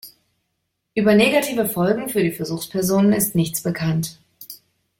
Über 0.95 1.13
negative 1.13 1.67
Folgen 1.67 2.09
für 2.09 2.23
die 2.23 2.31
Versuchspersonen 2.31 3.13
ist 3.13 3.35
nichts 3.35 3.61
bekannt. 3.61 4.17